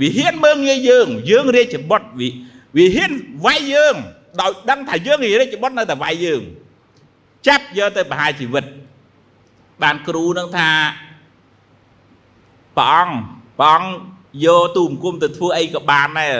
[0.00, 2.28] វាហ៊ានមើងងាយយើង យើងរាជបុត្រវា
[2.76, 3.12] វាហ៊ាន
[3.46, 3.94] វាយយើង
[4.40, 6.42] ដោយដឹងថាយើងរាជបុត្រនៅតែវាយយើង
[7.46, 8.64] ចាប់យកទៅប្រហារជីវិត
[9.82, 10.70] បានគ្រូនឹងថា
[12.78, 13.14] ព្រះអង្គ
[13.58, 13.90] ព្រះអង្គ
[14.44, 16.34] យកទូមគុំទៅធ្វើអីក៏បានដែរ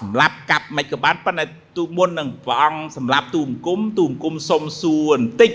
[0.00, 1.44] សម្រាប់កាប់មិនក៏បានប៉ុន្តែ
[1.76, 5.52] ទូមុននឹងព្រះអង្គសម្រាប់ទូមគុំទូមគុំសុំសួរបន្តិច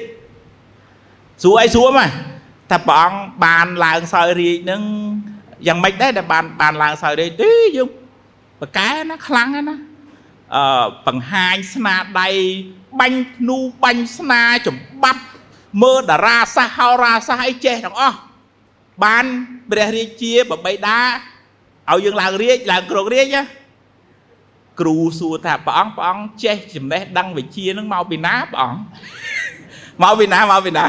[1.43, 2.09] សួរអីសួរមក
[2.69, 4.81] តែព្រះអង្គបានឡើងសោយរាជនឹង
[5.67, 7.89] យ៉ាងម៉េចដែរដែលបានបានឡើងសោយរាជទេយើង
[8.61, 9.77] បកែណាខ្លាំងណា
[10.55, 12.29] អឺបង្ហាញស្នាដៃ
[12.99, 15.23] បាញ់ធ្នូបាញ់ស្នាចម្បាប់
[15.83, 18.17] មើលតារាសាសហោរាសាសអីចេះទាំងអស់
[19.03, 19.25] បាន
[19.71, 20.97] ព្រះរាជាបបីតា
[21.89, 23.43] ឲ្យយើងឡើងរាជឡើងគ្រងរាជណា
[24.79, 28.79] គ្រូសួរថាព្រះអង្គព្រះអង្គចេះចំណេះដឹងវិជ្ជានឹងមកពីណាព្រះអង្គ
[30.03, 30.85] មកពីណាមកពីណា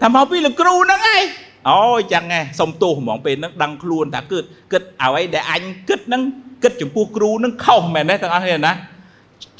[0.00, 1.24] ថាមកពីលោកគ្រូហ្នឹងឯង
[1.70, 1.80] អូ
[2.12, 6.22] ចឹងឯងសុំទោសហ្មងពេលហ្នឹងដឹងខ្លួនថាគិតគិតអ្វីដែលអញគិតហ្នឹង
[6.62, 8.72] គិតចំពោះគ្រូហ្នឹងខុសមែនទេទាំងអស់គ្នាណា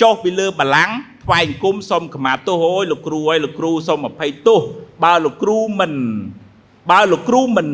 [0.01, 0.90] ចុះពីលើបលាំង
[1.27, 4.61] ថ្វាយអង្គមសុំខមាទោសអូយលោកគ្រូអើយលោកគ្រូសុំអភ័យទោស
[5.05, 5.93] បើលោកគ្រូមិន
[6.91, 7.69] បើលោកគ្រូមិន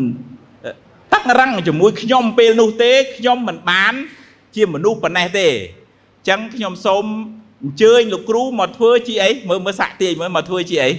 [1.13, 3.95] តាក់រឹងជាមួយខ្ញុំពេលនោះទេខ្ញុំមិនបាន
[4.57, 7.05] ជាមនុស្សប៉ុណ្ណេះទេអញ្ចឹងខ្ញុំសូម
[7.63, 10.91] អញ្ជើញលោកគ្រូមកធ្វើជាអីមើលមើលសាក់ទាយមើលមកធ្វើជាអី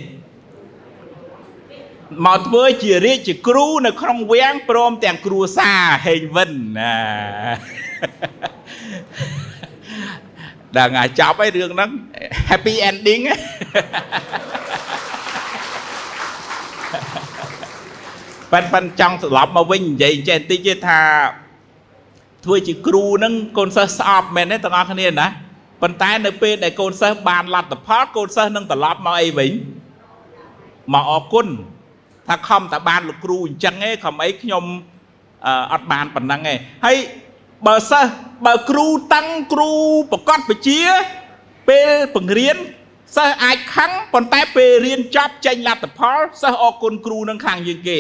[2.25, 6.97] មកធ្វើជារាជគ្រូនៅក្នុងវាំងព្រមទាំងគ្រួសារហេងវិនណា
[10.77, 11.89] ដល់ងាចប់ហើយរឿងហ្នឹង
[12.49, 13.23] happy ending
[18.51, 20.99] ប៉ិនប៉ិនចង់ត្រឡប់មកវិញនិយាយចេះបន្តិចទេថា
[22.45, 25.27] ធ្វើជាគ្រូហ្នឹងកូនសិស្សស្អប់មែនទេទាំងអស់គ្នាណា
[25.81, 29.51] ប៉ុន្តែនៅពេលដែលកូនសិស្សបានលទ្ធផលកូនសិស្សនឹងត្រឡប់មកអីវិញ
[30.93, 31.47] មកអរគុណ
[32.27, 34.63] ថាខំតែបានលោកគ្រូអញ្ចឹងឯងខំអីខ្ញុំ
[35.73, 36.97] អត់បានប៉ុណ្ណឹងឯងហើយ
[37.67, 38.11] បើសិស្ស
[38.45, 39.71] បើគ្រូតាំងគ្រូ
[40.11, 40.81] ប្រកាសបជា
[41.69, 42.57] ពេលបង្រៀន
[43.15, 47.99] សិស្សអាចខឹងប៉ុន្តែពេលរៀនចប់ចេញលទ្ធផលសិស្សអរគុណគ្រូនឹងខាងយើងគេ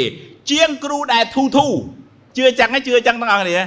[0.51, 1.67] ជាងគ្រូដែលធូធូ
[2.37, 3.59] ជឿចឹងជឿចឹងទាំងអស់គ្នា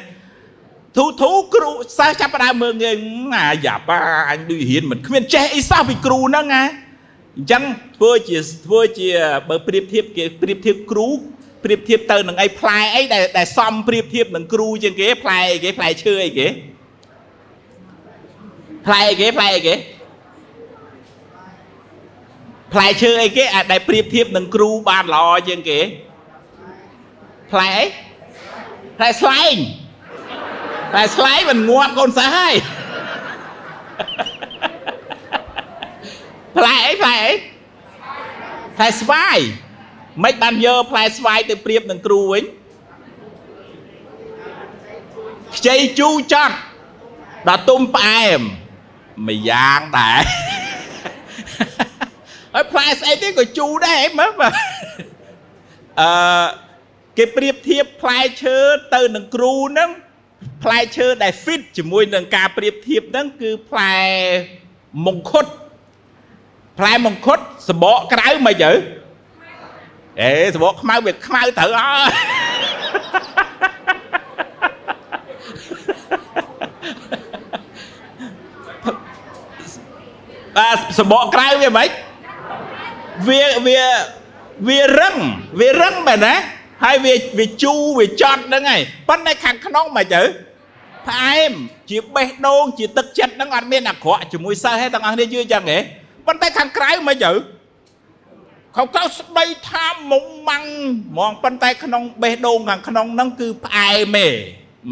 [0.97, 2.97] ធូធូគ្រូសិស្សចាប់ផ្ដើមមើលងាយ
[3.35, 3.99] អាយ៉ាប៉ា
[4.31, 6.65] អញដូចរៀនមិនគ្មានចេះអីសោះពីគ្រូហ្នឹងណា
[7.37, 7.63] អញ្ចឹង
[7.97, 9.09] ធ្វើជាធ្វើជា
[9.49, 11.07] បើប្រៀបធៀបគេប្រៀបធៀបគ្រូ
[11.67, 16.47] ប្រៀបធៀបទៅនឹងអីផ្លែអីដែលដែលសំប្រៀបធៀបនឹងគ្រូជាងគេផ្លែអីគេផ្លែឈើអីគេ
[18.87, 19.75] ផ្លែអីគេផ្លែអីគេ
[22.73, 25.81] ផ្លែឈើអីគេអាចដែលប្រៀបធៀបនឹងគ្រូបានល្អជាងគេ
[27.53, 27.85] ផ្លែអី
[28.99, 29.55] ផ្លែស្លែង
[30.93, 32.55] ផ្លែស្លែងមិនងាប់កូនសិស្សហើយ
[36.57, 37.33] ផ្លែអីផ្លែអី
[38.77, 39.41] ផ្លែស្វាយ
[40.25, 42.45] មិនបានយកផ្លែស្វាយទៅប្រៀបនឹងគ្រូវិញ
[45.57, 46.57] ខ្ចីជូរចត់
[47.49, 48.41] ដល់ទុំផ្អែម
[49.29, 50.23] មួយយ៉ាងដែរ
[52.55, 54.53] ហើយផ្លែស្អីទៀតក៏ជូរដែរមើលបាទ
[56.01, 56.47] អឺ
[57.19, 58.57] គេប្រៀបធៀបផ្លែឈើ
[58.95, 59.91] ទៅនឹងគ្រូហ្នឹង
[60.63, 63.97] ផ្លែឈើដែល fit ជាមួយនឹងការប្រៀបធៀបហ្នឹងគឺផ្លែ
[65.07, 65.47] មង្ឃុត
[66.79, 68.73] ផ្លែមង្ឃុតសបកក្រៅមិនទៅ
[70.23, 71.91] អេសបកខ្មៅវាខ្មៅត្រូវអើ
[80.57, 81.89] បាទសបកក្រៅវាមិន
[83.29, 83.83] វាវា
[84.69, 85.17] វារឹង
[85.61, 86.35] វារឹងមែនណា
[86.85, 90.23] ហើយវាវាជូរវាចត់ហ្នឹងហើយប៉ុន្តែខាងក្នុងមិនទៅ
[91.09, 91.53] ផ្អែម
[91.91, 95.79] ជាបេះដូងជាទឹកចិត្តហ្នឹងអត់មានអាក្រក់ជាមួយសិស្សទេទាំងអស់គ្នាយល់ចឹងហ៎
[96.27, 97.33] ប៉ុន្តែខាងក្រៅមិនទៅ
[98.77, 100.65] ខោកៅស្ដីថាមុំម៉ាំង
[101.11, 104.29] ហ្មងប៉ុន្តែក្នុងបេះដូងខាងក្នុងហ្នឹងគឺផ្អែមទេ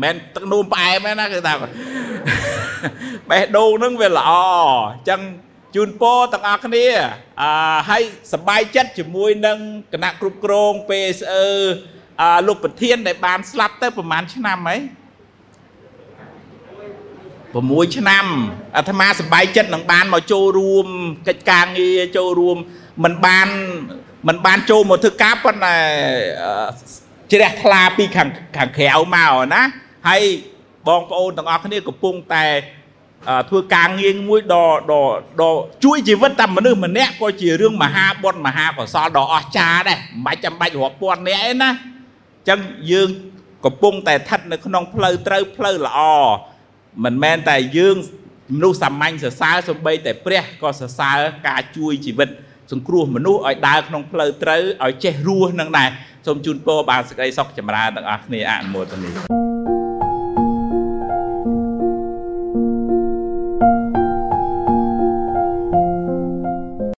[0.03, 1.55] មិនទឹកនោមផ្អែមទេណាគឺថា
[3.31, 4.31] បេះដូងហ្នឹងវាល្អ
[4.90, 5.20] អញ្ចឹង
[5.75, 6.87] ជូនពរទាំងអស់គ្នា
[7.42, 7.51] អឺ
[7.88, 9.59] ឲ្យសប្បាយចិត្តជាមួយនឹង
[9.92, 11.44] គណៈគ្រប់គ្រង PSE
[12.20, 14.81] អឺលោកប្រធានដែលបានស្លាប់ទៅប្រហែលឆ្នាំហើយ
[17.55, 18.25] 6ឆ្នាំ
[18.77, 20.87] អាត្មាសប្បាយចិត្តនឹងបានមកចូលរួម
[21.29, 22.57] កិច្ចការងារចូលរួម
[23.02, 23.48] មិនបាន
[24.28, 25.76] មិនបានចូលមកធ្វើការប៉ុន្តែ
[27.33, 29.62] ជ្រះថ្លាពីខាងខាងក្រៅមកណា
[30.09, 30.22] ហើយ
[30.88, 32.44] បងប្អូនទាំងអស់គ្នាកំពុងតែ
[33.50, 35.04] ធ្វើការងារមួយដ៏ដ៏
[35.42, 35.54] ដ៏
[35.85, 42.61] ជួយជីវិតតែមនុស្សម្នាក់ក៏ជារឿងមហាបុណ្យមហាកុសលដ៏អស្ចារ្យដែរមិនបាច់ចាំបាច់រាប់ពាន់នាក់ឯណាអញ្ចឹង
[42.92, 43.09] យើង
[43.64, 46.00] កំពុងតែស្ថិតនៅក្នុងផ្លូវត្រូវផ្លូវល្អ
[47.04, 47.96] មិនមែនតែយើង
[48.54, 52.28] មនុស្សសាមញ្ញសរសើរសំបីតែព្រះក៏សរសើរការជួយជីវិត
[52.72, 55.88] សង្គ្រោះមនុស្សឲ្យដើរក្នុងផ្លូវត្រូវឲ្យចេះរស់នឹងដែរ
[56.27, 59.53] សូមជូនពរបានសេចក្តីសុខចម្រើនទាំងអស់គ្នាអនុមោទនា